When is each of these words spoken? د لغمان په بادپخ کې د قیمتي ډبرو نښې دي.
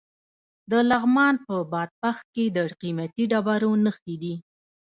د 0.71 0.73
لغمان 0.89 1.35
په 1.45 1.55
بادپخ 1.71 2.17
کې 2.33 2.45
د 2.55 2.57
قیمتي 2.81 3.23
ډبرو 3.31 3.71
نښې 3.85 4.15
دي. 4.23 4.35